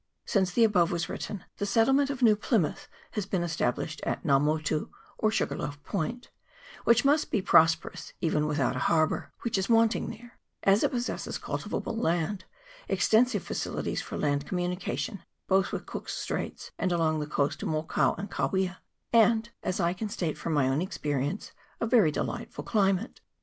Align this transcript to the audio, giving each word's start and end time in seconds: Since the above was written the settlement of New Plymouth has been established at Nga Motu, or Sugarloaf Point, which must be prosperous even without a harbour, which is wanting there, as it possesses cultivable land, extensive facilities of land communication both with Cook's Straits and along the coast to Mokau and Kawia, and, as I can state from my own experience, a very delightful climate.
Since 0.25 0.51
the 0.53 0.63
above 0.63 0.89
was 0.91 1.09
written 1.09 1.43
the 1.57 1.65
settlement 1.67 2.09
of 2.09 2.23
New 2.23 2.35
Plymouth 2.35 2.87
has 3.11 3.27
been 3.27 3.43
established 3.43 4.01
at 4.01 4.23
Nga 4.23 4.39
Motu, 4.41 4.89
or 5.19 5.29
Sugarloaf 5.29 5.79
Point, 5.83 6.31
which 6.85 7.05
must 7.05 7.29
be 7.29 7.39
prosperous 7.39 8.11
even 8.19 8.47
without 8.47 8.75
a 8.75 8.79
harbour, 8.89 9.31
which 9.43 9.59
is 9.59 9.69
wanting 9.69 10.09
there, 10.09 10.39
as 10.63 10.81
it 10.81 10.89
possesses 10.89 11.37
cultivable 11.37 11.95
land, 11.95 12.45
extensive 12.89 13.43
facilities 13.43 14.01
of 14.01 14.19
land 14.19 14.47
communication 14.47 15.21
both 15.45 15.71
with 15.71 15.85
Cook's 15.85 16.15
Straits 16.17 16.71
and 16.79 16.91
along 16.91 17.19
the 17.19 17.27
coast 17.27 17.59
to 17.59 17.67
Mokau 17.67 18.15
and 18.17 18.31
Kawia, 18.31 18.77
and, 19.13 19.51
as 19.61 19.79
I 19.79 19.93
can 19.93 20.09
state 20.09 20.35
from 20.35 20.53
my 20.53 20.67
own 20.67 20.81
experience, 20.81 21.51
a 21.79 21.85
very 21.85 22.09
delightful 22.09 22.63
climate. 22.63 23.21